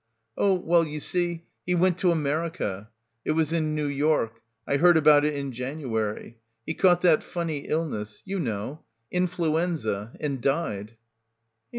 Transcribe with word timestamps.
"Oh 0.35 0.55
well, 0.55 0.83
you 0.83 0.99
see, 0.99 1.45
he 1.63 1.75
went 1.75 1.99
to 1.99 2.09
America. 2.09 2.89
It 3.23 3.33
was 3.33 3.53
in 3.53 3.75
New 3.75 3.85
York. 3.85 4.41
I 4.67 4.77
heard 4.77 4.97
about 4.97 5.23
it 5.25 5.35
in 5.35 5.51
January. 5.51 6.39
He 6.65 6.73
caught 6.73 7.01
that 7.01 7.21
funny 7.21 7.67
illness. 7.67 8.23
You 8.25 8.39
know. 8.39 8.81
In 9.11 9.27
fluenza— 9.27 10.13
and 10.19 10.41
died." 10.41 10.97